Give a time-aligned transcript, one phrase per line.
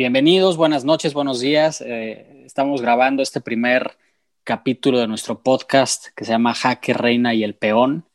[0.00, 1.82] bienvenidos, buenas noches, buenos días.
[1.86, 3.98] Eh, estamos grabando este primer
[4.44, 8.06] capítulo de nuestro podcast que se llama Jaque Reina y el Peón.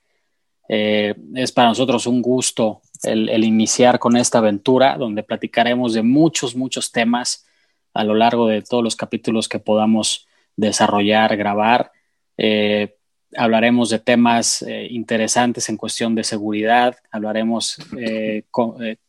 [0.68, 6.56] Eh, es para nosotros un gusto el, iniciar con esta aventura donde platicaremos de muchos,
[6.56, 7.46] muchos temas
[7.94, 10.26] a lo largo de todos los capítulos que podamos
[10.56, 11.92] desarrollar, grabar.
[12.36, 12.96] Eh,
[13.38, 17.78] hablaremos de temas interesantes en cuestión de seguridad, hablaremos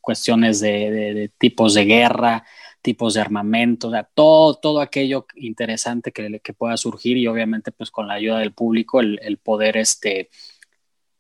[0.03, 2.45] cuestiones de, tipos de guerra,
[2.87, 8.15] tipos de armamento, todo, todo aquello interesante que, pueda surgir y obviamente pues con la
[8.15, 10.31] ayuda del público el, el poder este,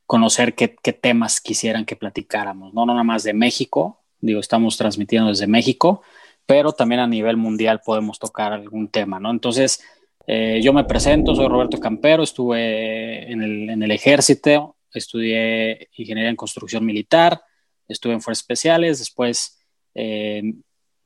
[0.06, 2.86] conocer qué, temas quisieran que platicáramos, ¿no?
[2.86, 6.02] no nada más de México, digo, estamos transmitiendo desde México,
[6.46, 9.32] pero también a nivel mundial podemos tocar algún tema, ¿no?
[9.32, 9.82] Entonces,
[10.28, 13.42] eh, yo me presento, soy Roberto Campero, estuve en
[13.82, 17.42] el, ejército, estudié ingeniería en construcción militar,
[17.88, 19.58] estuve en fuerzas especiales, después
[19.96, 20.54] eh,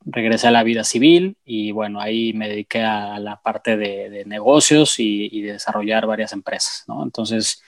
[0.05, 4.99] regresé a la vida civil y bueno, ahí me dediqué a la parte de, negocios
[4.99, 7.03] y, y, de desarrollar varias empresas, ¿no?
[7.03, 7.61] Entonces,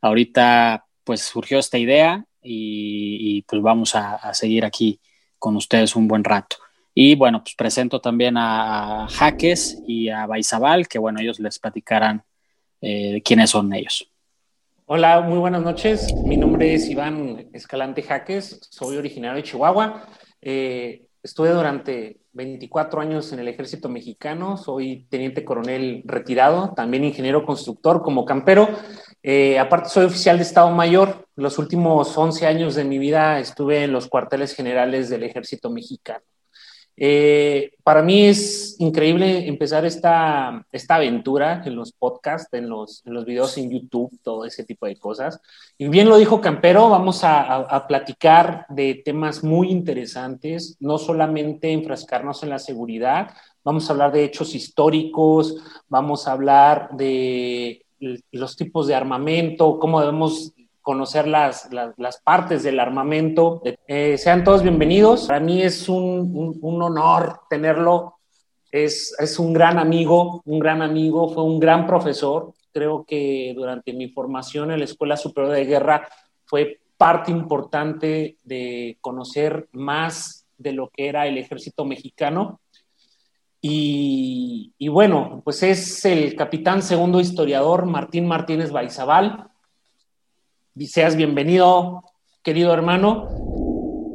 [0.00, 5.00] ahorita pues surgió esta idea y, pues vamos a, seguir aquí
[5.38, 6.56] con ustedes un buen rato.
[6.94, 12.22] Y bueno, pues presento también a Jaques y a Baizabal, que bueno, ellos les platicarán
[12.80, 14.08] eh, quiénes son ellos.
[14.86, 16.12] Hola, muy buenas noches.
[16.24, 20.06] Mi nombre es Iván Escalante Jaques, soy originario de Chihuahua.
[20.40, 27.44] Eh, estuve durante 24 años en el ejército mexicano, soy teniente coronel retirado, también ingeniero
[27.44, 28.68] constructor como campero
[29.22, 31.28] eh, aparte, soy oficial de Estado Mayor.
[31.36, 36.24] Los últimos 11 años de mi vida estuve en los cuarteles generales del ejército mexicano.
[36.96, 43.14] Eh, para mí es increíble empezar esta, esta aventura en los podcasts, en los, en
[43.14, 45.40] los videos en YouTube, todo ese tipo de cosas.
[45.78, 51.72] Y bien lo dijo Campero, vamos a, a platicar de temas muy interesantes, no solamente
[51.72, 53.30] enfrascarnos en la seguridad,
[53.64, 55.56] vamos a hablar de hechos históricos,
[55.88, 57.84] vamos a hablar de
[58.32, 63.62] los tipos de armamento, cómo debemos conocer las, las, partes del armamento.
[63.86, 65.28] Eh, sean todos bienvenidos.
[65.28, 68.18] Para mí es un, un, honor tenerlo.
[68.70, 72.52] Es, es, un gran amigo, un gran amigo, fue un gran profesor.
[72.72, 76.08] Creo que durante mi formación en la Escuela Superior de Guerra
[76.44, 82.60] fue parte importante de conocer más de lo que era el ejército mexicano
[83.64, 89.51] y, bueno, pues es el capitán segundo historiador Martín Martínez Baizabal.
[90.78, 92.02] Seas bienvenido,
[92.42, 93.28] querido hermano.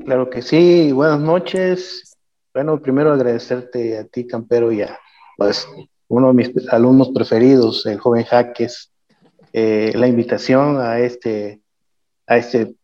[0.05, 2.15] Claro que sí, buenas noches.
[2.53, 4.99] Bueno, primero agradecerte a ti, Campero, y a
[5.37, 5.67] pues,
[6.07, 8.91] uno de mis alumnos preferidos, el joven Jaques,
[9.53, 11.61] eh, la invitación a este,
[12.25, 12.75] a este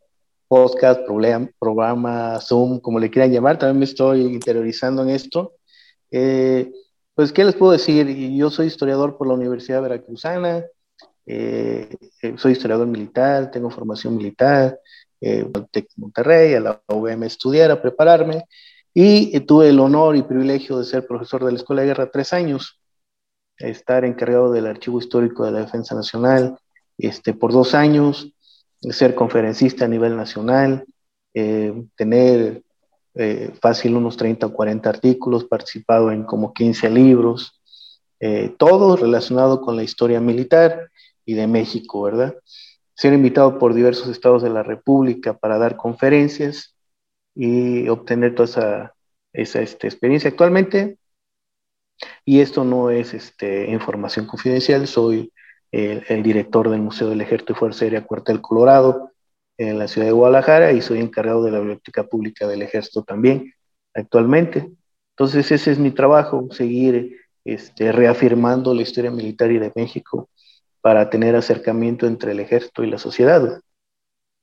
[0.48, 3.58] podcast, programa, programa, Zoom, como le quieran llamar.
[3.58, 5.54] También me estoy interiorizando en esto
[6.16, 6.72] eh,
[7.16, 8.08] pues, ¿qué les puedo decir?
[8.36, 10.64] Yo soy historiador por la Universidad Veracruzana,
[11.26, 11.90] eh,
[12.22, 14.80] eh, soy historiador militar, tengo formación militar,
[15.22, 15.46] eh,
[15.96, 18.44] Monterrey, a la UVM estudiar, a prepararme,
[18.94, 22.32] y tuve el honor y privilegio de ser profesor de la Escuela de Guerra tres
[22.34, 22.80] años,
[23.58, 26.58] estar encargado del Archivo Histórico de la Defensa Nacional
[26.98, 28.34] este, por dos años,
[28.82, 30.86] ser conferencista a nivel nacional,
[31.34, 32.62] tener
[33.16, 37.62] eh, fácil unos 30 o 40 artículos, participado en como 15 libros,
[38.20, 40.90] eh, todo relacionado con la historia militar
[41.26, 42.36] y de México, ¿verdad?
[42.96, 46.76] Ser invitado por diversos estados de la República para dar conferencias
[47.36, 48.96] y obtener toda esa,
[49.34, 50.98] esa este, experiencia actualmente.
[52.26, 55.32] Y esto no es este, información confidencial, soy
[55.72, 59.14] el, el director del Museo del Ejército y Fuerza Aérea Cuartel Colorado,
[59.58, 63.54] en la ciudad de Guadalajara y soy encargado de la Biblioteca Pública del Ejército también
[63.94, 64.72] actualmente.
[65.12, 70.30] Entonces ese es mi trabajo, seguir este, reafirmando la historia militar y de México
[70.84, 73.62] para tener acercamiento entre el ejército y la sociedad.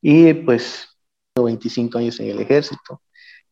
[0.00, 0.88] Y pues,
[1.34, 3.02] tengo 25 años en el ejército.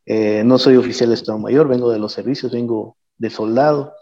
[0.06, 3.92] Eh, no soy oficial de Estado Mayor, vengo de los servicios, vengo de soldado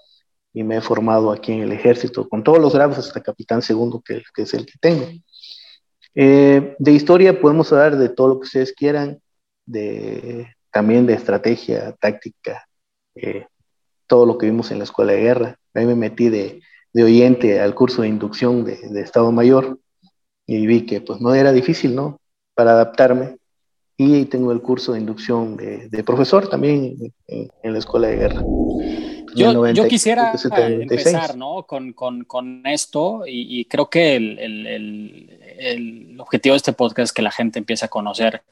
[0.53, 4.01] y me he formado aquí en el ejército con todos los grados hasta capitán segundo,
[4.01, 5.09] que, es el que tengo.
[6.15, 9.21] Eh, de historia podemos hablar de todo lo que ustedes quieran,
[9.65, 12.69] de, también de estrategia, táctica,
[13.17, 13.49] eh,
[14.07, 15.59] todo lo que vimos en la escuela de guerra.
[15.75, 16.61] Ahí me metí de,
[16.97, 19.79] de oyente al curso de inducción de, de, Estado Mayor
[20.47, 22.19] y vi que pues no era difícil, ¿no?
[22.55, 23.37] Para adaptarme.
[23.99, 28.17] Y tengo el curso de inducción de, de profesor también en, en, la escuela de
[28.17, 28.43] guerra.
[29.35, 31.65] Yo, yo, quisiera empezar ¿no?
[31.65, 37.11] con, con, con esto y, y, creo que el, el, el objetivo de este podcast
[37.11, 38.43] es que la gente empiece a conocer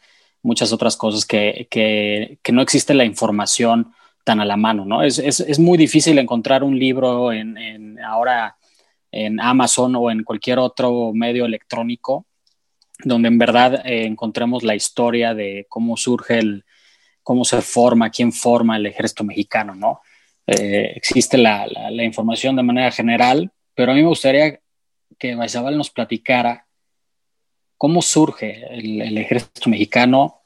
[0.42, 3.94] muchas otras cosas que, que, que no existe la información
[4.24, 5.02] tan a la mano, ¿no?
[5.02, 8.56] Es, es, es muy difícil encontrar un libro en, ahora
[9.12, 12.26] en Amazon o en cualquier otro medio electrónico
[13.04, 16.64] donde en verdad eh, encontremos la historia de cómo surge el,
[17.22, 20.00] cómo se forma, quién forma el ejército mexicano, ¿no?
[20.46, 24.60] Eh, existe la, la, información de manera general, pero a mí me gustaría
[25.18, 26.66] que Baizabal nos platicara
[27.78, 30.43] cómo surge el ejército mexicano,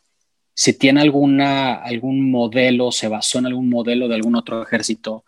[0.58, 5.22] si tiene alguna, algún modelo, se basó en algún modelo de algún otro ejército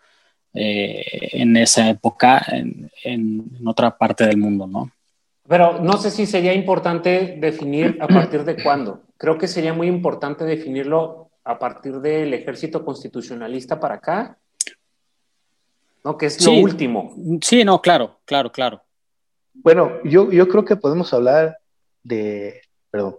[0.53, 4.91] eh, en esa época, en, en, otra parte del mundo, ¿no?
[5.47, 9.03] Pero no sé si sería importante definir a partir de cuándo.
[9.15, 14.37] Creo que sería muy importante definirlo a partir del ejército constitucionalista para acá,
[16.03, 16.17] ¿no?
[16.17, 17.15] Que es lo último.
[17.41, 18.81] Sí, no, claro, claro, claro.
[19.53, 21.57] Bueno, yo, yo creo que podemos hablar
[22.03, 23.15] de, perdón,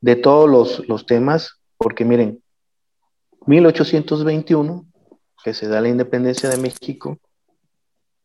[0.00, 2.42] de todos los, los temas, porque miren,
[3.46, 4.86] 1821,
[5.42, 7.18] que se da la independencia de México,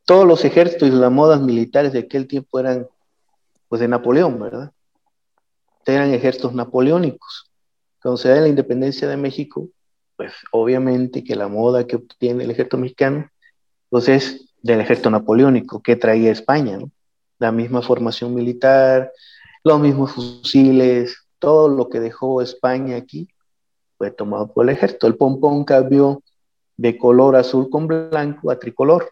[0.06, 2.88] todos los ejércitos y las modas militares de aquel tiempo eran
[3.68, 4.72] pues de Napoleón, ¿verdad?
[5.86, 7.52] Eran ejércitos napoleónicos.
[8.02, 9.68] Cuando se da la independencia de México,
[10.16, 13.30] pues obviamente que la moda que obtiene el ejército mexicano,
[13.90, 16.92] pues es del ejército napoleónico que traía España, ¿no?
[17.40, 19.12] La misma formación militar,
[19.64, 23.30] los mismos fusiles, todo lo que dejó España aquí
[23.98, 25.08] fue tomado por el ejército.
[25.08, 26.22] El pompón cambió
[26.78, 29.12] de color azul con blanco a tricolor.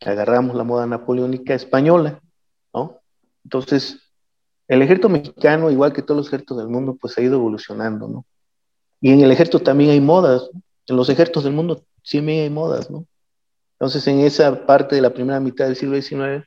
[0.00, 2.20] Agarramos la moda napoleónica española,
[2.72, 3.00] ¿no?
[3.44, 4.00] Entonces,
[4.68, 8.26] el ejército mexicano, igual que todos los ejércitos del mundo, pues ha ido evolucionando, ¿no?
[9.00, 10.48] Y en el ejército también hay modas,
[10.86, 13.06] en los ejércitos del mundo siempre hay modas, ¿no?
[13.78, 16.46] Entonces, en esa parte de la primera mitad del siglo XIX,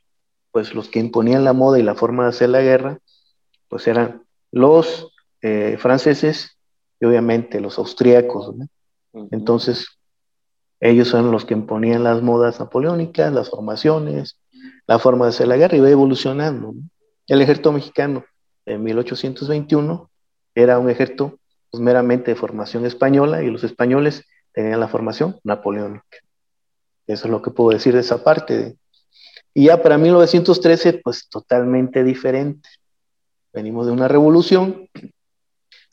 [0.52, 3.00] pues los que imponían la moda y la forma de hacer la guerra,
[3.68, 5.12] pues eran los
[5.42, 6.58] eh, franceses
[7.00, 8.68] y obviamente los austríacos, ¿no?
[9.32, 9.98] Entonces,
[10.80, 14.40] ellos son los que imponían las modas napoleónicas, las formaciones,
[14.86, 16.76] la forma de hacer la guerra y va evolucionando.
[17.28, 18.26] El ejército mexicano
[18.66, 20.10] en 1821
[20.54, 21.40] era un ejército
[21.72, 24.24] pues, meramente de formación española y los españoles
[24.54, 26.18] tenían la formación napoleónica.
[27.08, 28.78] Eso es lo que puedo decir de esa parte.
[29.54, 32.70] Y ya para 1913, pues totalmente diferente.
[33.58, 34.88] Venimos de una revolución,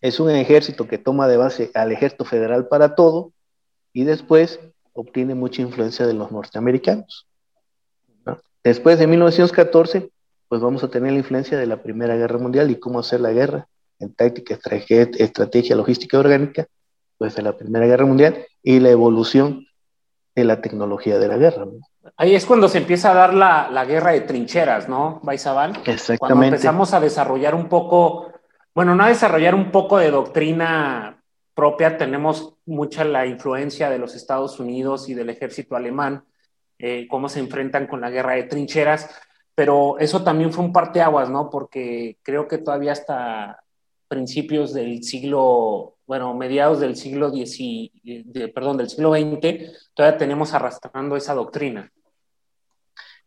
[0.03, 3.33] es un ejército que toma de base al ejército federal para todo
[3.95, 4.61] y después
[4.93, 7.27] obtiene mucha influencia de los norteamericanos.
[8.63, 10.11] Después de 1914,
[10.47, 13.33] pues vamos a tener la influencia de la Primera Guerra Mundial y cómo hacer la
[13.33, 13.67] guerra
[13.99, 14.59] en táctica,
[15.17, 16.67] estrategia, logística orgánica,
[17.17, 19.67] pues de la Primera Guerra Mundial y la evolución
[20.35, 21.65] de la tecnología de la guerra.
[22.17, 25.71] Ahí es cuando se empieza a dar la, la guerra de trincheras, ¿no, Baizabal?
[25.85, 26.19] Exactamente.
[26.19, 28.33] Cuando empezamos a desarrollar un poco,
[28.75, 31.21] bueno, no a desarrollar un poco de doctrina
[31.55, 36.25] propia, tenemos mucha la influencia de los Estados Unidos y del ejército alemán,
[36.79, 39.11] eh, cómo se enfrentan con la guerra de trincheras,
[39.55, 41.51] pero eso también fue un parteaguas, ¿no?
[41.51, 43.61] Porque creo que todavía hasta
[44.09, 50.55] principios del siglo, bueno, mediados del siglo X, de, perdón, del siglo XX, todavía tenemos
[50.55, 51.91] arrastrando esa doctrina.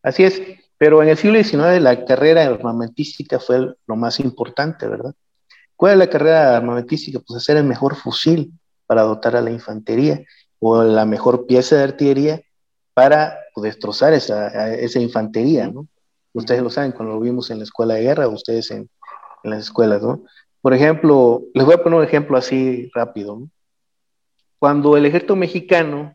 [0.04, 0.42] Así es,
[0.78, 5.14] pero en el siglo XIX la carrera armamentística fue lo más importante, ¿verdad?
[5.76, 7.20] ¿Cuál es la carrera armamentística?
[7.20, 8.52] Pues hacer el mejor fusil
[8.86, 10.24] para dotar a la infantería
[10.60, 12.42] o la mejor pieza de artillería
[12.94, 15.88] para destrozar esa, esa infantería, ¿no?
[16.34, 18.90] Ustedes lo saben cuando lo vimos en la escuela de guerra, ustedes en,
[19.44, 20.24] en las escuelas, ¿no?
[20.62, 23.38] Por ejemplo, les voy a poner un ejemplo así rápido.
[23.40, 23.50] ¿no?
[24.60, 26.12] Cuando el ejército mexicano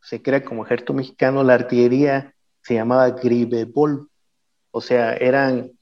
[0.00, 4.08] se crea como ejército mexicano, la artillería se llamaba gribebol,
[4.70, 5.72] o sea, eran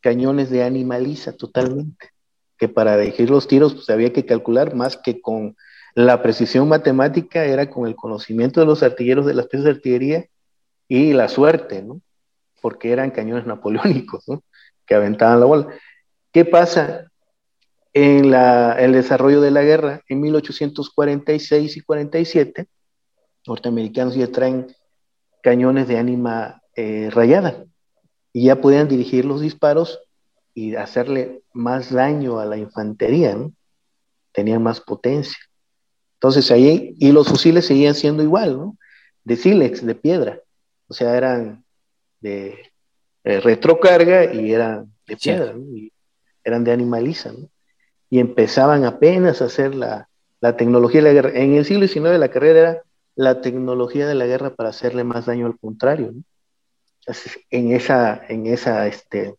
[0.00, 2.10] cañones de animaliza totalmente,
[2.58, 5.56] que para dirigir los tiros pues, había que calcular más que con
[5.94, 10.26] la precisión matemática era con el conocimiento de los artilleros de las piezas de artillería
[10.88, 12.00] y la suerte, ¿no?
[12.60, 14.42] Porque eran cañones napoleónicos, ¿no?
[14.86, 15.68] Que aventaban la bola.
[16.32, 17.10] ¿Qué pasa
[17.92, 20.02] en la, el desarrollo de la guerra?
[20.08, 22.66] En 1846 y 47,
[23.46, 24.66] norteamericanos ya traen
[25.44, 27.66] cañones de ánima eh, rayada
[28.32, 30.00] y ya podían dirigir los disparos
[30.54, 33.52] y hacerle más daño a la infantería, ¿no?
[34.32, 35.36] Tenían más potencia.
[36.14, 38.78] Entonces ahí, y los fusiles seguían siendo igual, ¿no?
[39.22, 40.40] De sílex, de piedra.
[40.88, 41.62] O sea, eran
[42.20, 42.72] de
[43.22, 45.76] retrocarga y eran de piedra, ¿no?
[45.76, 45.92] y
[46.42, 47.50] eran de animaliza, ¿no?
[48.08, 50.08] Y empezaban apenas a hacer la,
[50.40, 51.38] la tecnología de la guerra.
[51.38, 52.82] En el siglo XIX la carrera era
[53.16, 56.22] la tecnología de la guerra para hacerle más daño al contrario, ¿no?
[57.06, 59.34] Entonces, en esa, en esa, este,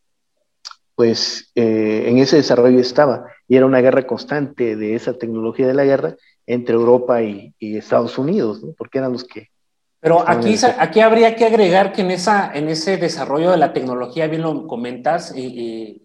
[0.93, 5.73] pues, eh, en ese desarrollo estaba, y era una guerra constante de esa tecnología de
[5.73, 6.15] la guerra
[6.45, 8.73] entre Europa y, Estados Unidos, ¿no?
[8.77, 9.49] porque eran los que...
[9.99, 14.27] Pero aquí, aquí habría que agregar que en, esa, en ese desarrollo de la tecnología,
[14.27, 15.99] bien lo comentas, de,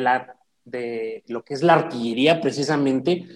[0.00, 3.26] la, de lo que es la artillería precisamente,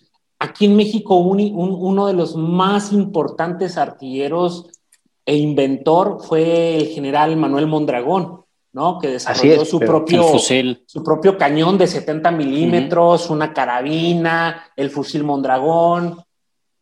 [0.40, 4.70] aquí en México uno de los más importantes artilleros
[5.26, 8.98] e inventor fue el general Manuel Mondragón, ¿no?
[8.98, 10.24] Que desarrolló su, propio,
[10.86, 16.22] su propio cañón de 70 milímetros, una carabina, el fusil Mondragón.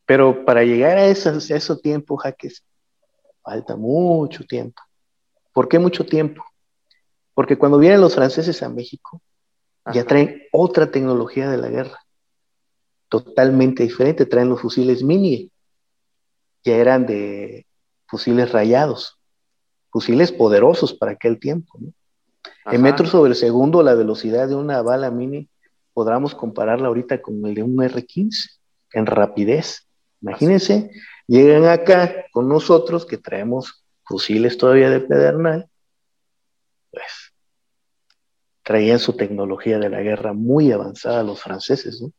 [0.06, 2.64] Pero para llegar a esos, tiempos, tiempo, Jaques,
[3.42, 4.80] falta mucho tiempo.
[5.52, 6.44] ¿Por qué mucho tiempo?
[7.34, 9.20] Porque cuando vienen los franceses a México,
[9.92, 11.98] ya traen otra tecnología de la guerra,
[13.08, 14.26] totalmente diferente.
[14.26, 15.50] Traen los fusiles mini,
[16.62, 17.66] que eran de
[18.06, 19.18] fusiles rayados
[19.90, 21.78] fusiles poderosos para aquel tiempo.
[22.66, 25.48] En metros sobre segundo, la velocidad de una bala mini,
[25.92, 28.58] podríamos compararla ahorita con el de un R-15
[28.92, 29.88] en rapidez.
[30.20, 30.90] Imagínense,
[31.26, 35.68] llegan acá con nosotros que traemos fusiles todavía de pedernal,
[36.90, 37.32] pues
[38.62, 42.12] traían su tecnología de la guerra muy avanzada los franceses, ¿no?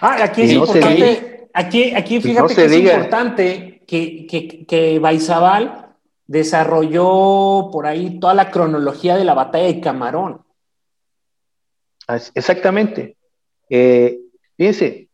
[0.00, 7.70] Ah, aquí es importante, aquí, aquí fíjate que es importante que, que, que Baizabal desarrolló
[7.72, 10.42] por ahí toda la cronología de la batalla de Camarón.
[12.34, 13.16] Exactamente.
[13.68, 14.20] Eh,
[14.56, 15.08] fíjense,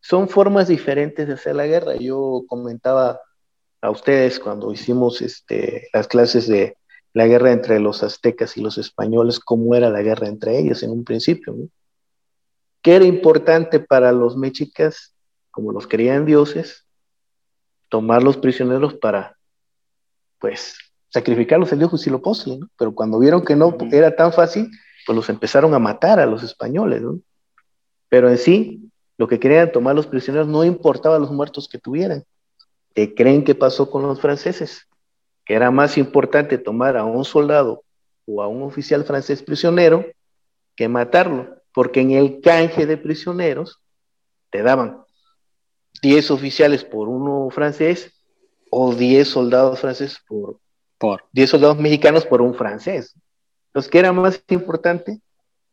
[0.00, 1.96] son formas diferentes de hacer la guerra.
[1.96, 3.20] Yo comentaba
[3.80, 6.76] a ustedes cuando hicimos este, las clases de
[7.12, 10.90] la guerra entre los aztecas y los españoles, cómo era la guerra entre ellos en
[10.90, 11.54] un principio.
[11.54, 11.68] ¿no?
[12.86, 15.12] ¿Qué era importante para los mexicas,
[15.50, 16.86] como los querían dioses?
[17.88, 19.36] Tomar los prisioneros para
[20.38, 20.76] pues
[21.08, 22.68] sacrificarlos el dios lo ¿no?
[22.78, 24.70] Pero cuando vieron que no era tan fácil,
[25.04, 27.18] pues los empezaron a matar a los españoles, ¿no?
[28.08, 28.88] Pero en sí,
[29.18, 32.22] lo que querían tomar los prisioneros no importaba los muertos que tuvieran.
[32.94, 34.86] ¿Qué creen que pasó con los franceses?
[35.44, 37.82] Que era más importante tomar a un soldado
[38.26, 40.06] o a un oficial francés prisionero
[40.76, 43.82] que matarlo, porque en el canje de prisioneros
[44.48, 45.04] te daban
[46.00, 48.14] 10 oficiales por uno francés
[48.70, 50.58] o 10 soldados franceses por,
[50.96, 53.14] por 10 soldados mexicanos por un francés.
[53.66, 55.20] Entonces, ¿qué era más importante?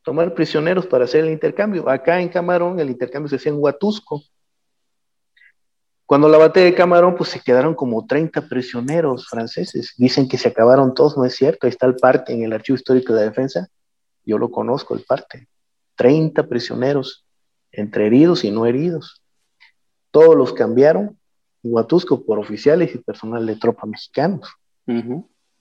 [0.04, 1.88] Tomar prisioneros para hacer el intercambio.
[1.88, 4.22] Acá en Camarón el intercambio se hacía en Huatusco.
[6.06, 9.94] Cuando la batalla de Camarón, pues se quedaron como 30 prisioneros franceses.
[9.96, 11.66] Dicen que se acabaron todos, no es cierto.
[11.66, 13.70] Ahí está el parte en el Archivo Histórico de la Defensa.
[14.26, 15.48] Yo lo conozco, el parte.
[15.96, 17.26] 30 prisioneros,
[17.72, 19.22] entre heridos y no heridos.
[20.12, 21.18] Todos los cambiaron
[21.64, 24.48] Huatusco por oficiales y personal de tropa mexicanos.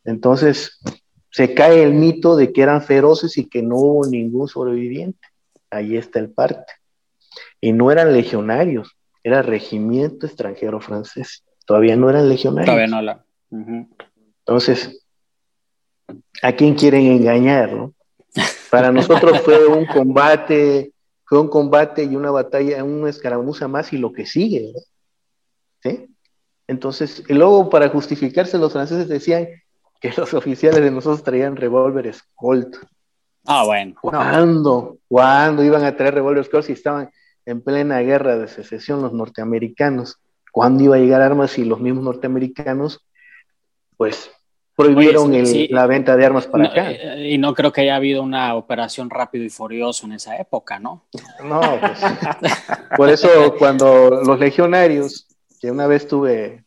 [0.05, 0.81] Entonces,
[1.31, 5.29] se cae el mito de que eran feroces y que no hubo ningún sobreviviente.
[5.71, 6.73] Ahí está el parte.
[7.61, 11.45] Y no eran legionarios, era regimiento extranjero francés.
[11.65, 12.67] Todavía no eran legionarios.
[12.67, 13.25] Todavía no la.
[14.41, 15.07] Entonces,
[16.43, 17.73] ¿a quién quieren engañar?
[17.73, 17.95] No?
[18.73, 20.95] Para nosotros fue un combate,
[21.27, 24.73] fue un combate y una batalla, una escaramuza más y lo que sigue.
[25.83, 26.09] ¿sí?
[26.67, 29.47] Entonces, y luego para justificarse los franceses decían
[30.01, 32.77] que los oficiales de nosotros traían revólveres Colt.
[33.45, 33.95] Ah, bueno.
[34.01, 34.97] ¿Cuándo?
[35.07, 37.11] ¿Cuándo iban a traer revólveres Colt si estaban
[37.45, 40.19] en plena guerra de secesión los norteamericanos?
[40.51, 43.07] ¿Cuándo iba a llegar armas si los mismos norteamericanos,
[43.99, 44.31] pues,
[44.77, 45.33] prohibieron
[45.71, 46.91] la venta de armas para acá?
[46.91, 50.79] Eh, y no creo que haya habido una operación rápido y furioso en esa época,
[50.79, 51.05] ¿no?
[51.45, 52.01] No, pues.
[52.97, 55.29] por eso cuando los legionarios
[55.61, 56.65] que una vez tuve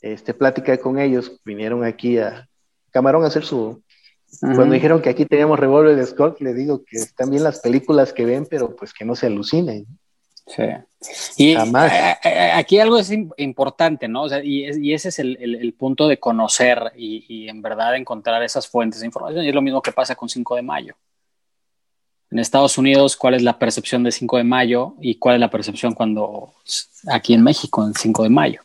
[0.00, 2.48] este, plática con ellos, vinieron aquí a
[2.90, 3.82] Camarón a hacer su...
[4.40, 8.12] Cuando dijeron que aquí teníamos revólver de Scott, le digo que están bien las películas
[8.12, 9.86] que ven, pero pues que no se alucinen.
[10.46, 10.62] Sí.
[11.36, 11.92] Y Jamás.
[12.54, 14.24] aquí algo es importante, ¿no?
[14.24, 18.68] O sea, y, ese es el, punto de conocer y, y, en verdad encontrar esas
[18.68, 19.44] fuentes de información.
[19.44, 20.94] Y es lo mismo que pasa con 5 de mayo.
[22.30, 25.50] En Estados Unidos, ¿cuál es la percepción de 5 de mayo y cuál es la
[25.50, 26.54] percepción cuando
[27.08, 28.62] aquí en México, en 5 de mayo?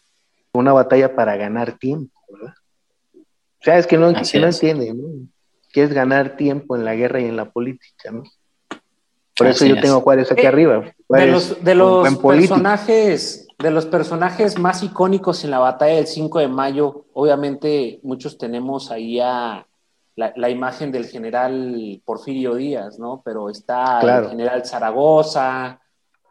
[0.54, 2.56] Una batalla para ganar tiempo, ¿verdad?
[3.16, 5.28] O sea, es que no, entiende, ¿no?
[5.72, 8.24] ¿Qué es ganar tiempo en la guerra y en la política, ¿no?
[9.38, 10.84] Por eso yo tengo Juárez aquí eh, arriba.
[11.10, 16.40] de los, de los personajes, de los personajes más icónicos en la batalla del 5
[16.40, 19.66] de mayo, obviamente muchos tenemos ahí a,
[20.16, 23.22] la, imagen del general Porfirio Díaz, ¿no?
[23.24, 25.80] Pero está el general Zaragoza.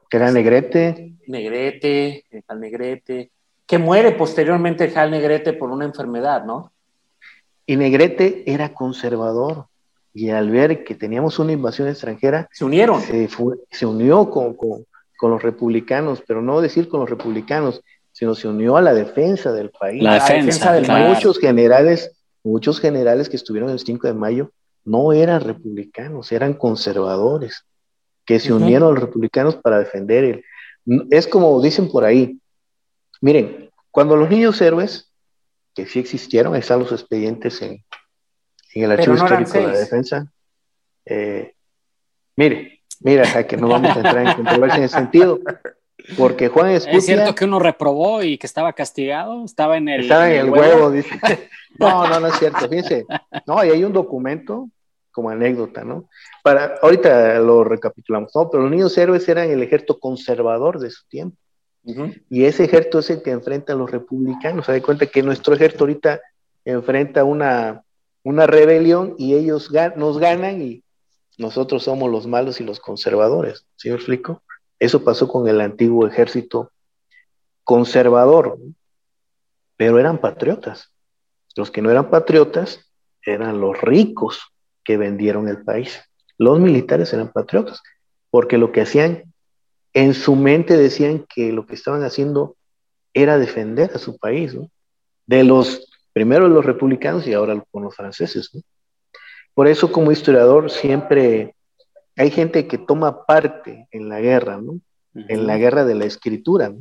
[0.08, 1.14] Que era Negrete.
[1.26, 3.30] Negrete, el Negrete,
[3.66, 6.72] que muere posteriormente el Negrete por una enfermedad, ¿no?
[7.66, 9.66] Y Negrete era conservador.
[10.12, 13.00] Y al ver que teníamos una invasión extranjera, se unieron.
[13.00, 13.28] Se,
[13.70, 18.76] se unió con, con los republicanos, pero no decir con los republicanos, sino se unió
[18.76, 20.02] a la defensa del país.
[20.02, 24.50] La defensa, de muchos generales, muchos generales que estuvieron el 5 de mayo
[24.84, 27.66] no eran republicanos, eran conservadores,
[28.24, 30.44] que se unieron a los republicanos para defender el...
[31.10, 32.38] Es como dicen por ahí,
[33.20, 35.12] miren, cuando los niños héroes,
[35.74, 37.84] que sí existieron, ahí están los expedientes en,
[38.74, 40.32] el archivo histórico de la defensa,
[41.04, 41.54] eh,
[42.36, 45.40] mire, mira, que no vamos a entrar en controversia en ese sentido,
[46.16, 46.98] porque Juan Escutia...
[46.98, 49.44] ¿Es cierto que uno reprobó y que estaba castigado?
[49.44, 50.90] Estaba en el, estaba en el, huevo.
[50.90, 51.18] dice.
[51.78, 53.06] No, no, no es cierto, fíjense.
[53.46, 54.68] No, y hay un documento
[55.12, 56.10] como anécdota, ¿no?
[56.42, 58.50] Para, ahorita lo recapitulamos, ¿no?
[58.50, 61.36] Pero los niños héroes eran el ejército conservador de su tiempo.
[62.28, 64.66] Y ese ejército es el que enfrenta a los republicanos.
[64.66, 66.20] Se da cuenta que nuestro ejército ahorita
[66.64, 67.82] enfrenta una,
[68.22, 70.84] una rebelión y ellos nos ganan y
[71.38, 73.66] nosotros somos los malos y los conservadores.
[73.76, 74.42] ¿Sí me explico?
[74.78, 76.70] Eso pasó con el antiguo ejército
[77.64, 78.58] conservador,
[79.76, 80.92] pero eran patriotas.
[81.56, 82.90] Los que no eran patriotas
[83.22, 84.52] eran los ricos
[84.84, 86.00] que vendieron el país.
[86.38, 87.82] Los militares eran patriotas,
[88.30, 89.32] porque lo que hacían
[89.92, 92.56] en su mente decían que lo que estaban haciendo
[93.12, 94.56] era defender a su país,
[95.26, 98.50] De los, primero los republicanos y ahora con los franceses,
[99.54, 101.54] Por eso como historiador siempre
[102.16, 104.80] hay gente que toma parte en la guerra, ¿no?
[105.14, 106.72] En la guerra de la escritura,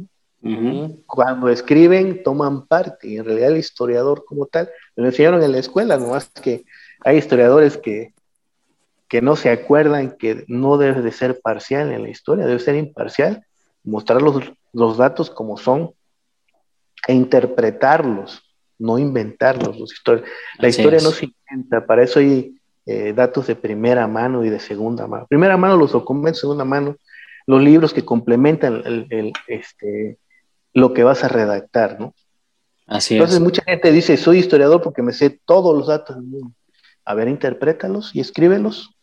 [1.05, 5.59] Cuando escriben, toman parte, y en realidad el historiador como tal, lo enseñaron en la
[5.59, 6.63] escuela, no más que
[7.01, 8.13] hay historiadores que,
[9.07, 12.75] que no se acuerdan que no debe de ser parcial en la historia, debe ser
[12.75, 13.45] imparcial,
[13.83, 15.91] mostrar los, los datos como son
[17.07, 18.48] e interpretarlos,
[18.79, 19.77] no inventarlos.
[19.77, 19.93] Los
[20.57, 22.55] la historia no se inventa, para eso hay
[22.85, 25.27] eh, datos de primera mano y de segunda mano.
[25.27, 26.95] Primera mano los documentos, segunda mano
[27.45, 30.17] los libros que complementan el, este,
[30.73, 32.13] lo que vas a redactar, ¿no?
[32.85, 36.55] Así Entonces mucha gente dice, soy historiador porque me sé todos los datos del mundo.
[37.05, 38.95] A ver, interprétalos y escríbelos.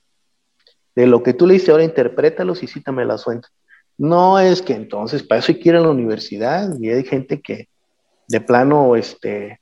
[0.94, 3.48] De lo que tú leíste ahora, interprétalos y cítame la fuente.
[3.98, 7.40] No es que entonces, para eso hay que ir a la universidad y hay gente
[7.40, 7.68] que
[8.28, 9.60] de plano este,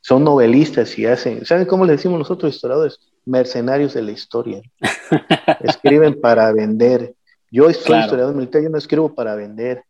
[0.00, 2.98] son novelistas y hacen, ¿saben cómo le decimos nosotros historiadores?
[3.24, 4.62] mercenarios de la historia.
[5.60, 7.14] Escriben para vender.
[7.50, 9.84] Yo soy historiador militar, yo no escribo para vender.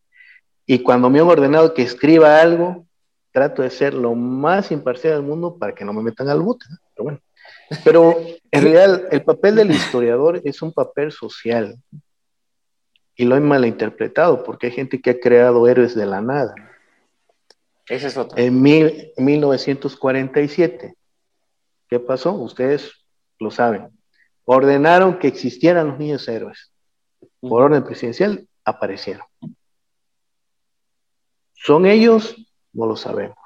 [0.64, 2.86] Y cuando me han ordenado que escriba algo,
[3.32, 6.64] trato de ser lo más imparcial del mundo para que no me metan al bote.
[6.94, 7.20] Pero bueno.
[7.84, 8.16] Pero
[8.50, 11.76] en realidad el papel del historiador es un papel social.
[13.14, 16.54] Y lo he malinterpretado porque hay gente que ha creado héroes de la nada.
[17.90, 18.38] Ese es otro.
[18.38, 20.94] En, mil, en 1947,
[21.88, 22.32] ¿qué pasó?
[22.32, 22.92] Ustedes
[23.40, 23.88] lo saben,
[24.44, 26.72] ordenaron que existieran los niños héroes.
[27.40, 29.26] Por orden presidencial aparecieron.
[31.54, 32.36] ¿Son ellos?
[32.72, 33.36] No lo sabemos.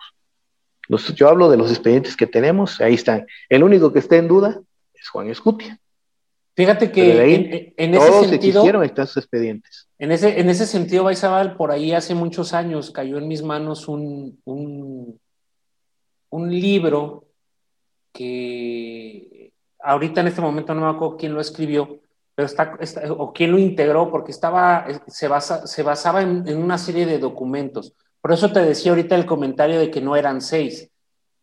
[1.15, 3.27] yo hablo de los expedientes que tenemos, ahí están.
[3.49, 4.61] El único que está en duda
[4.93, 5.81] es Juan Escutia.
[6.55, 8.35] Fíjate que en, ese sentido.
[8.35, 9.84] existieron estos expedientes.
[9.99, 13.87] En ese, en ese sentido, Baizabal, por ahí hace muchos años cayó en mis manos
[13.87, 15.21] un, un,
[16.51, 17.27] libro
[18.13, 22.01] que ahorita en este momento no me acuerdo quién lo escribió,
[22.35, 22.77] pero está,
[23.17, 27.95] o quién lo integró, porque estaba, se, basa, se basaba en, una serie de documentos.
[28.21, 30.91] Por eso te decía ahorita el comentario de que no eran seis.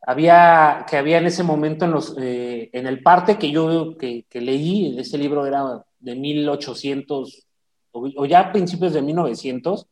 [0.02, 4.26] Había, que había en ese momento en, los, eh, en el parte que yo que,
[4.30, 7.48] que leí, ese libro era de 1800,
[7.92, 9.88] o, ya a principios de 1900,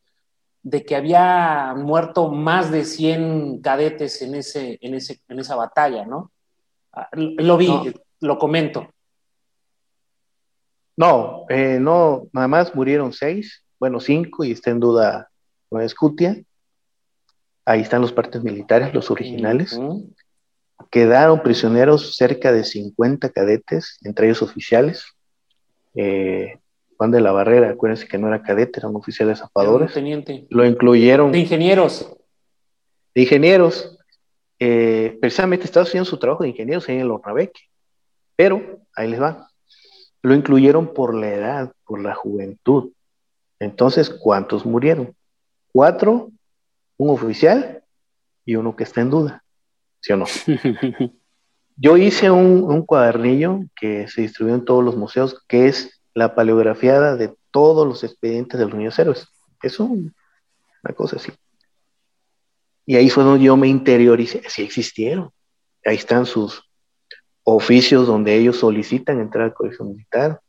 [0.62, 6.04] de que había muerto más de 100 cadetes en, ese, en, ese, en esa batalla,
[6.04, 6.32] ¿no?
[6.92, 7.70] Ah, lo vi,
[8.20, 8.88] lo comento.
[10.96, 15.30] No, eh, no, nada más murieron seis, bueno, cinco, y está en duda
[15.70, 16.42] no Escutia.
[17.64, 19.78] Ahí están los partes militares, los originales.
[20.90, 25.04] Quedaron prisioneros cerca de 50 cadetes, entre ellos oficiales.
[25.94, 26.58] Eh,
[27.00, 29.94] Juan de la Barrera, acuérdense que no era cadete, eran oficiales zapadores.
[29.94, 30.46] Teniente.
[30.50, 31.32] Lo incluyeron.
[31.32, 32.14] De ingenieros.
[33.14, 33.98] De ingenieros.
[34.58, 37.62] Eh, precisamente estaba haciendo su trabajo de ingenieros ahí en el Ornabeque.
[38.36, 39.48] Pero, ahí les va,
[40.20, 42.92] lo incluyeron por la edad, por la juventud.
[43.58, 45.16] Entonces, ¿cuántos murieron?
[45.72, 46.30] Cuatro,
[46.98, 47.82] un oficial
[48.44, 49.42] y uno que está en duda,
[50.00, 50.26] ¿sí o no?
[51.76, 57.16] Yo hice un, cuadernillo que se distribuyó en todos los museos, que es la paleografiada
[57.16, 59.28] de todos los expedientes de los niños héroes.
[59.62, 60.12] Es una
[60.96, 61.32] cosa así.
[62.86, 65.30] Y ahí fue donde yo me interioricé, sí existieron.
[65.84, 66.62] Ahí están sus,
[67.44, 70.40] oficios donde ellos solicitan entrar al colegio militar,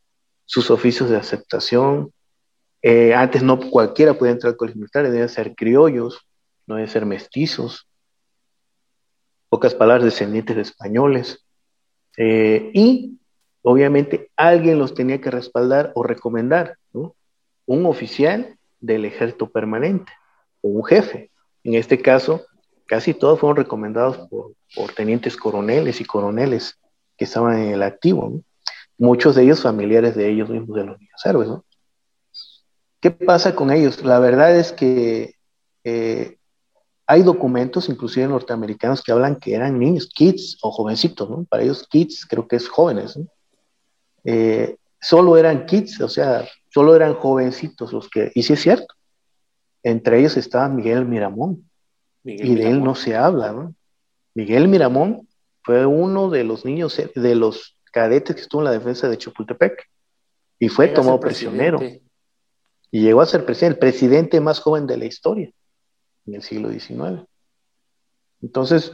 [0.45, 2.11] sus oficios de aceptación,
[2.83, 6.17] Eh, antes no cualquiera podía entrar al colegio militar, debían ser criollos,
[6.65, 7.87] no debían ser mestizos,
[9.49, 11.45] pocas palabras descendientes de españoles.
[12.17, 13.19] Eh, y
[13.61, 17.15] obviamente alguien los tenía que respaldar o recomendar, ¿no?
[17.65, 20.11] Un oficial del ejército permanente
[20.61, 21.31] o un jefe.
[21.63, 22.45] En este caso,
[22.87, 24.53] casi todos fueron recomendados por,
[24.95, 26.79] tenientes coroneles y coroneles
[27.17, 28.41] que estaban en el activo,
[28.97, 31.49] muchos de ellos familiares de ellos mismos, de los niños héroes.
[31.49, 31.65] ¿no?
[32.99, 34.03] ¿Qué pasa con ellos?
[34.03, 35.35] La verdad es que
[35.83, 36.37] eh,
[37.05, 41.43] hay documentos, inclusive norteamericanos, que hablan que eran niños, kids o jovencitos, ¿no?
[41.43, 43.27] Para ellos, kids creo que es jóvenes, ¿no?
[44.23, 48.93] Eh, solo eran kids, o sea, solo eran jovencitos los que, y sí es cierto,
[49.83, 51.69] entre ellos estaba Miguel Miramón,
[52.23, 53.73] y de él no se habla, ¿no?
[54.35, 55.27] Miguel Miramón
[55.63, 59.89] fue uno de los niños, de los cadetes que estuvo en la defensa de Chapultepec,
[60.59, 61.79] y fue tomado prisionero,
[62.91, 65.51] y llegó a ser presidente, el presidente más joven de la historia
[66.27, 67.25] en el siglo XIX.
[68.41, 68.91] Entonces,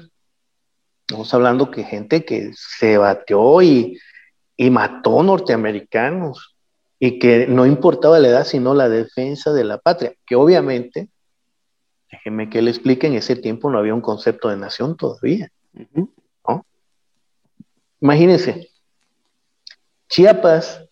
[1.01, 3.99] estamos hablando que gente que se batió y,
[4.57, 6.55] mató norteamericanos
[6.99, 11.09] y que no importaba la edad, sino la defensa de la patria, que obviamente,
[12.11, 15.51] déjenme que le explique, en ese tiempo no había un concepto de nación todavía.
[17.99, 18.69] Imagínense,
[20.07, 20.83] Chiapas,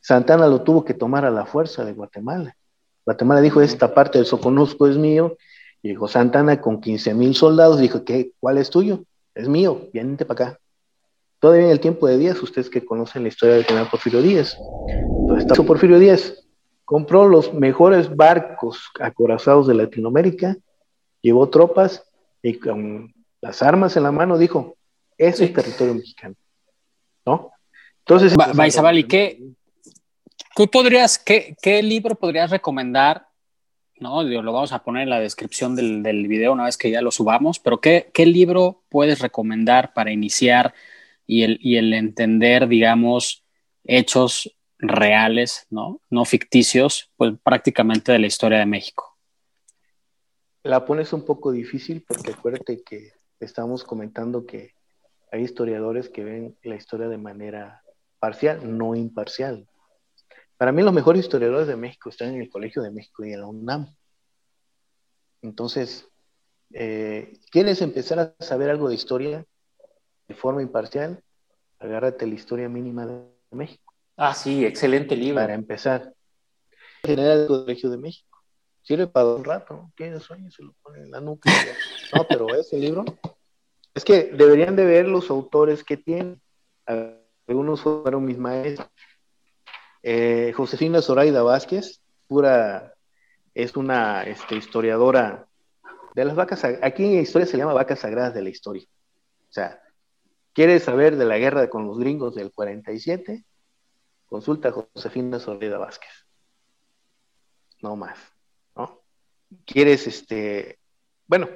[0.00, 2.56] Santana lo tuvo que tomar a la fuerza de Guatemala.
[3.04, 5.36] Guatemala dijo, esta parte del Soconusco es mío.
[5.80, 8.32] Y dijo Santana con 15 mil soldados, dijo, ¿qué?
[8.40, 9.04] ¿cuál es tuyo?
[9.34, 10.60] Es mío, vienen para acá.
[11.40, 14.58] Todavía en el tiempo de Díaz, ustedes que conocen la historia del general Porfirio Díaz.
[15.20, 16.44] Entonces, Porfirio Díaz
[16.84, 20.56] compró los mejores barcos acorazados de Latinoamérica,
[21.20, 22.04] llevó tropas
[22.42, 24.76] y con las armas en la mano dijo,
[25.16, 26.34] ese es territorio mexicano.
[27.24, 27.52] ¿No?
[27.98, 28.34] Entonces...
[28.94, 29.42] ¿y qué,
[30.56, 33.28] ¿Tú podrías, qué, qué libro podrías recomendar?
[34.00, 34.22] ¿no?
[34.22, 37.10] Lo vamos a poner en la descripción del, del video una vez que ya lo
[37.10, 40.74] subamos, pero ¿qué, ¿qué, libro puedes recomendar para iniciar
[41.28, 43.44] y el, y el entender, digamos,
[43.84, 46.00] hechos reales, ¿no?
[46.08, 49.16] no ficticios, pues prácticamente de la historia de México?
[50.62, 54.72] La pones un poco difícil porque acuérdate que estamos comentando que
[55.30, 57.82] hay historiadores que ven la historia de manera
[58.18, 59.68] parcial, no imparcial.
[60.56, 63.40] Para mí los mejores historiadores de México están en el Colegio de México y en
[63.42, 63.94] la UNAM.
[65.42, 66.08] Entonces,
[66.72, 69.46] eh, ¿quieres empezar a saber algo de historia
[70.28, 71.22] de forma imparcial?
[71.78, 73.94] Agárrate la historia mínima de México.
[74.16, 75.40] Ah, sí, excelente libro.
[75.40, 76.12] Para empezar.
[77.02, 78.42] General del Colegio de México.
[78.82, 80.20] Sirve para un rato, ¿no?
[80.20, 80.50] sueño?
[80.50, 81.50] Se lo pone en la nuca.
[82.14, 83.04] No, pero ese libro.
[83.94, 86.40] Es que deberían de ver los autores que tienen.
[87.46, 88.88] Algunos fueron mis maestros
[90.02, 92.94] eh, Josefina Zoraida Vázquez, pura,
[93.54, 95.46] es una este, historiadora
[96.14, 98.86] de las vacas, aquí en historia se llama vacas sagradas de la historia.
[99.48, 99.80] O sea,
[100.58, 103.44] ¿quieres saber de la guerra con los gringos del 47?
[104.26, 106.10] Consulta a Josefina Zoraida Vázquez.
[107.80, 108.18] No más,
[108.74, 109.00] ¿no?
[109.64, 110.80] ¿Quieres, este,
[111.28, 111.48] bueno,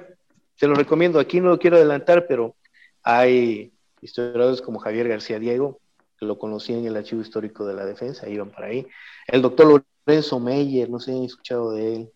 [0.55, 2.55] se lo recomiendo, aquí no lo quiero adelantar, pero
[3.01, 5.81] hay historiadores como Javier García Diego,
[6.21, 8.87] lo conocí en el archivo histórico de la defensa, iban para ahí.
[9.27, 12.11] El doctor Lorenzo Meyer, no sé si han escuchado de él.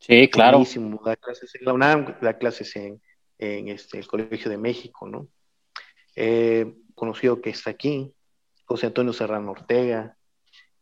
[0.00, 0.64] Sí, claro.
[1.04, 3.00] da clases en la UNAM, da clases en,
[3.38, 5.28] este, el Colegio de México, ¿no?
[6.16, 8.12] Eh, conocido que está aquí,
[8.64, 10.16] José Antonio Serrano Ortega,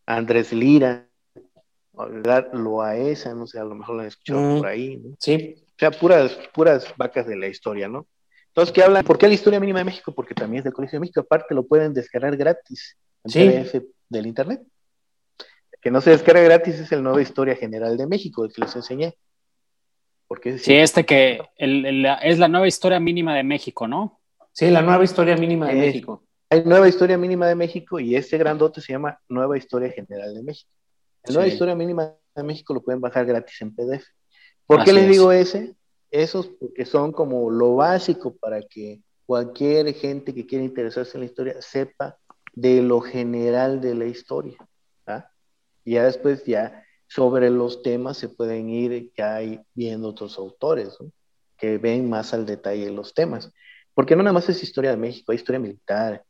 [0.06, 1.08] Andrés Lira,
[1.92, 2.52] ¿verdad?
[2.52, 4.58] Loaesa, no sé, a lo mejor lo han escuchado mm.
[4.58, 5.16] por ahí, ¿no?
[5.18, 5.54] Sí.
[5.56, 8.06] O sea, puras, puras vacas de la historia, ¿no?
[8.48, 9.04] Entonces, ¿qué hablan?
[9.04, 10.12] ¿Por qué la historia mínima de México?
[10.12, 11.20] Porque también es del Colegio de México.
[11.20, 14.62] Aparte, lo pueden descargar gratis en PDF del Internet.
[15.80, 18.74] que no se descarga gratis es el Nueva Historia General de México, el que les
[18.76, 19.14] enseñé.
[20.26, 24.19] Porque sí, este que es la nueva historia mínima de México, ¿no?
[24.52, 26.24] Sí, la nueva historia mínima de eh, México.
[26.48, 30.42] Hay nueva historia mínima de México y este grandote se llama Nueva Historia General de
[30.42, 30.70] México.
[31.24, 34.04] La nueva historia mínima de México lo pueden bajar gratis en PDF.
[34.66, 35.74] ¿Por qué les digo ese?
[36.10, 41.26] Esos porque son como lo básico para que cualquier gente que quiera interesarse en la
[41.26, 42.16] historia sepa
[42.52, 44.56] de lo general de la historia.
[45.06, 45.30] ¿ah?
[45.84, 49.38] Y ya después ya sobre los temas se pueden ir ya
[49.74, 50.96] viendo otros autores
[51.56, 53.52] que ven más al detalle los temas.
[54.00, 56.24] Porque no nada más es historia de México, hay historia militar,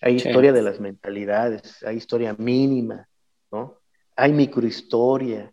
[0.00, 3.08] hay historia de las mentalidades, hay historia mínima,
[3.50, 3.80] ¿no?
[4.14, 5.52] Hay microhistoria,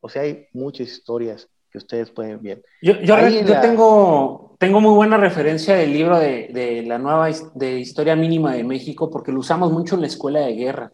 [0.00, 2.62] o sea, hay muchas historias ustedes pueden ver.
[2.82, 3.16] Yo, yo,
[3.60, 8.64] tengo, tengo muy buena referencia del libro de, de, la nueva de Historia Mínima de
[8.64, 10.92] México porque lo usamos mucho en la escuela de guerra.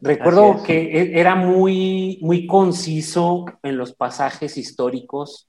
[0.00, 5.47] Recuerdo que e, era muy, muy conciso en los pasajes históricos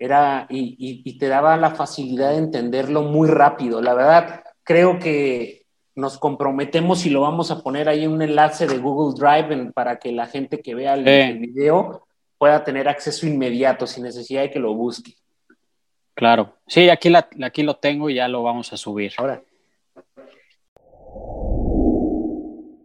[0.00, 3.82] era, y, te daba la facilidad de entenderlo muy rápido.
[3.82, 8.66] La verdad, creo que nos comprometemos y lo vamos a poner ahí en un enlace
[8.66, 12.06] de Google Drive para que la gente que vea el, video
[12.38, 15.12] pueda tener acceso inmediato sin necesidad de que lo busque.
[16.14, 19.12] Claro, sí, aquí, la, aquí lo tengo y ya lo vamos a subir.
[19.18, 19.42] Ahora,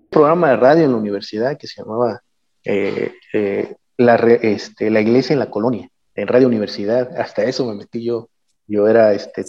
[0.09, 2.21] programa de radio en la universidad que se llamaba
[2.65, 7.15] eh, eh, la, este, la Iglesia en la Colonia, en Radio Universidad.
[7.17, 8.29] Hasta eso me metí yo.
[8.67, 9.45] Yo era este,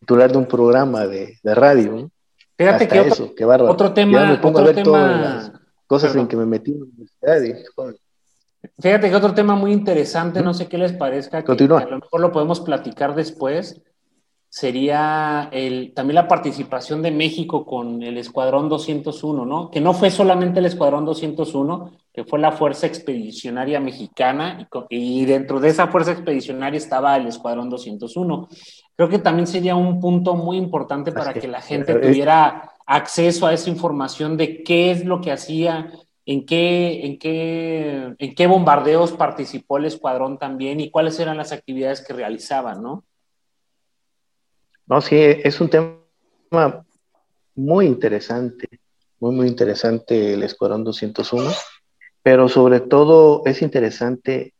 [0.00, 2.10] titular de un programa de, radio.
[2.56, 3.32] Fíjate que otro,
[3.70, 4.40] otro tema.
[4.42, 5.52] otro tema
[5.86, 7.64] cosas en que me metí en la universidad.
[8.80, 12.20] Fíjate que otro tema muy interesante, no sé qué les parezca, que a lo mejor
[12.20, 13.80] lo podemos platicar después,
[14.50, 19.70] sería el, también la participación de México con el Escuadrón 201, ¿no?
[19.70, 25.60] Que no fue solamente el Escuadrón 201, que fue la Fuerza Expedicionaria Mexicana, y, dentro
[25.60, 28.48] de esa Fuerza Expedicionaria estaba el Escuadrón 201.
[28.96, 33.52] Creo que también sería un punto muy importante para que, la gente tuviera acceso a
[33.52, 35.92] esa información de qué es lo que hacía,
[36.24, 41.52] en qué, en qué, en qué bombardeos participó el escuadrón también y cuáles eran las
[41.52, 43.04] actividades que realizaban, ¿no?
[44.88, 45.98] No, sí, es un tema
[47.54, 48.66] muy interesante,
[49.20, 51.50] muy, muy interesante el Escuadrón 201,
[52.22, 54.54] pero sobre todo es interesante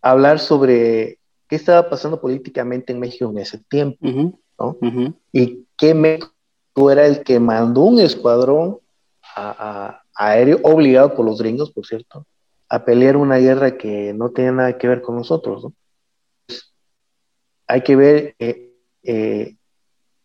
[0.00, 3.98] hablar sobre qué estaba pasando políticamente en México en ese tiempo,
[4.58, 4.76] ¿no?
[5.32, 8.78] Y qué México era el que mandó un escuadrón
[10.14, 12.24] aéreo, obligado por los gringos, por cierto,
[12.68, 15.72] a pelear una guerra que no tenía nada que ver con nosotros, ¿no?
[17.68, 18.67] hay que ver eh,
[19.10, 19.56] eh,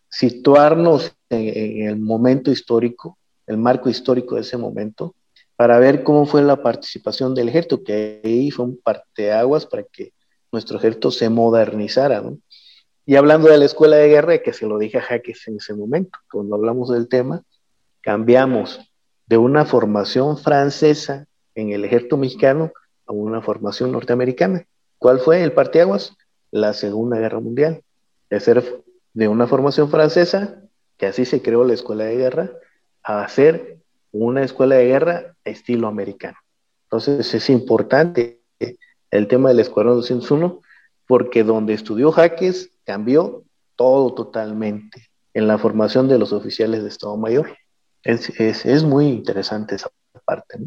[0.10, 3.18] situarnos en, el momento histórico,
[3.48, 5.16] el marco histórico de ese momento,
[5.56, 10.12] para ver cómo fue la participación del ejército, que ahí fue un parteaguas para que
[10.52, 12.22] nuestro ejército se modernizara.
[13.06, 15.74] Y hablando de la escuela de guerra, que se lo dije a Jaques en ese
[15.74, 17.42] momento, cuando hablamos del tema,
[18.02, 18.82] cambiamos
[19.28, 22.74] de una formación francesa en el ejército mexicano
[23.06, 24.66] a una formación norteamericana.
[24.98, 26.18] ¿Cuál fue el parteaguas?
[26.52, 27.82] La Segunda Guerra Mundial
[28.34, 30.60] de ser de una formación francesa,
[30.98, 32.52] que así se creó la escuela de guerra,
[33.04, 33.78] a hacer
[34.12, 36.38] una escuela de guerra estilo americano.
[36.86, 38.42] Entonces es importante
[39.12, 40.62] el tema del Escuadrón 201,
[41.08, 43.44] porque donde estudió Jaques cambió
[43.76, 47.56] todo totalmente en la formación de los oficiales de Estado Mayor.
[48.04, 49.90] Es, muy interesante esa
[50.26, 50.58] parte.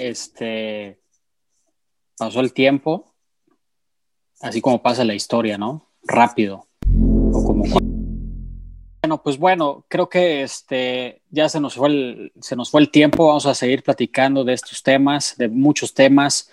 [0.00, 0.98] este,
[2.16, 3.15] pasó el tiempo
[4.40, 5.86] así como pasa la historia, ¿no?
[6.04, 6.66] Rápido.
[9.02, 12.90] Bueno, pues bueno, creo que este, ya se nos, fue el, se nos fue el
[12.90, 16.50] tiempo, vamos a seguir platicando de estos temas, de muchos temas,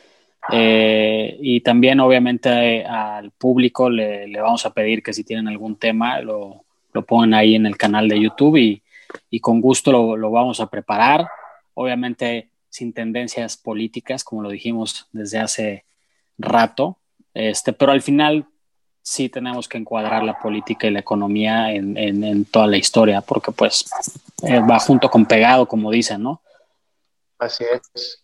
[0.52, 6.20] eh, y también obviamente al público le, vamos a pedir que si tienen algún tema
[6.20, 8.84] lo, lo pongan ahí en el canal de YouTube y,
[9.30, 11.28] y con gusto lo, lo, vamos a preparar,
[11.74, 15.86] obviamente sin tendencias políticas, como lo dijimos desde hace
[16.38, 16.98] rato,
[17.34, 18.46] este, pero al final
[19.02, 23.86] sí tenemos que encuadrar la política y la economía en, toda la historia, porque pues
[24.44, 26.42] eh, va junto con pegado, como dicen, ¿no?
[27.38, 28.24] Así es.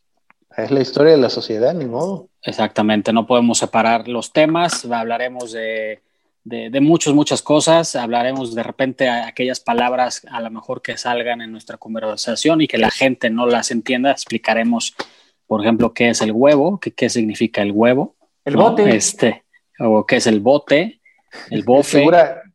[0.55, 2.29] Es la historia de la sociedad, ni modo.
[2.41, 6.01] Exactamente, no podemos separar los temas, hablaremos de,
[6.43, 11.51] de, muchas, muchas cosas, hablaremos de repente aquellas palabras a lo mejor que salgan en
[11.51, 14.95] nuestra conversación y que la gente no las entienda, explicaremos,
[15.45, 18.15] por ejemplo, qué es el huevo, qué, qué significa el huevo,
[18.49, 18.95] el bote.
[18.95, 19.43] Este,
[19.79, 21.01] o qué es el bote,
[21.49, 22.05] el bofe,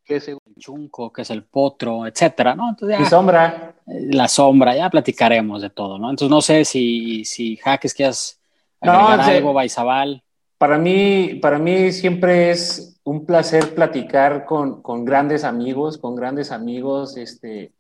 [0.06, 2.76] es el chunco, qué es el potro, etcétera, ¿no?
[3.00, 3.74] y sombra.
[3.86, 6.10] La sombra, ya platicaremos de todo, ¿no?
[6.10, 8.38] Entonces no sé si, si Jaques quieras
[8.80, 10.22] agregar no, algo, Baizabal.
[10.58, 16.50] Para mí, para mí siempre es un placer platicar con, con grandes amigos, con grandes
[16.52, 17.72] amigos, este,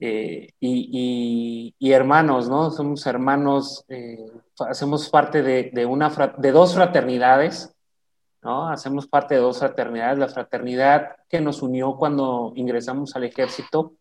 [0.00, 2.70] eh, y, y, hermanos, ¿no?
[2.70, 4.26] Somos hermanos, eh,
[4.60, 7.74] hacemos parte de, de, una, de dos fraternidades,
[8.42, 8.68] ¿no?
[8.68, 13.94] Hacemos parte de dos fraternidades, la fraternidad que nos unió cuando ingresamos al ejército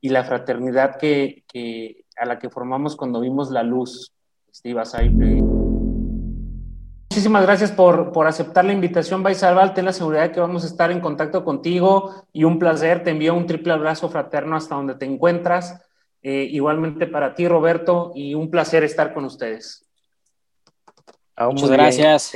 [0.00, 4.12] y la fraternidad que, que a la que formamos cuando vimos la luz,
[4.52, 5.42] Steve Asaipe.
[7.10, 9.72] Muchísimas gracias por, por aceptar la invitación, Baisabal.
[9.72, 13.04] Ten la seguridad de que vamos a estar en contacto contigo y un placer.
[13.04, 15.80] Te envío un triple abrazo fraterno hasta donde te encuentras.
[16.26, 19.86] Eh, igualmente para ti, Roberto, y un placer estar con ustedes.
[21.36, 22.32] Ah, muchas gracias.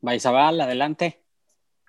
[0.00, 1.20] Baisabal, adelante.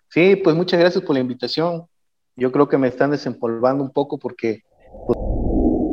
[0.09, 1.87] Sí, pues muchas gracias por la invitación.
[2.35, 4.63] Yo creo que me están desempolvando un poco porque
[5.07, 5.17] pues,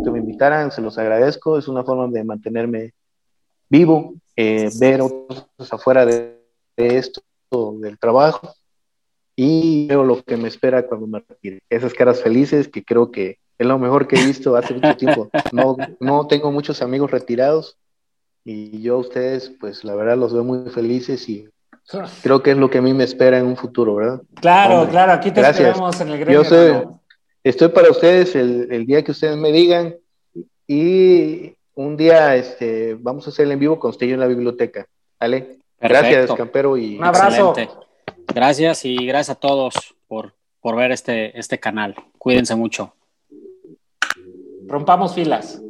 [0.04, 2.92] que me invitaran, se los agradezco, es una forma de mantenerme
[3.68, 6.40] vivo, eh, ver otros afuera de,
[6.76, 7.22] esto,
[7.78, 8.52] del trabajo,
[9.36, 11.60] y veo lo que me espera cuando me retire.
[11.70, 15.30] Esas caras felices que creo que es lo mejor que he visto hace mucho tiempo.
[15.52, 17.76] No, no tengo muchos amigos retirados
[18.44, 21.48] y yo a ustedes, pues la verdad los veo muy felices y
[22.22, 24.22] creo que es lo que a mí me espera en un futuro, ¿verdad?
[24.40, 26.42] Claro, claro, aquí te esperamos en el gremio.
[26.42, 27.00] Yo
[27.44, 29.96] estoy para ustedes el, el, día que ustedes me digan
[30.66, 34.86] y un día este, vamos a hacer el en vivo con usted en la biblioteca.
[35.18, 35.58] ¿Vale?
[35.80, 36.76] Gracias, Campero.
[36.76, 36.98] Y...
[36.98, 37.54] Un abrazo.
[38.28, 39.74] Gracias y gracias a todos
[40.06, 41.94] por, por ver este, este canal.
[42.18, 42.94] Cuídense mucho.
[44.72, 45.62] Rompamos filas.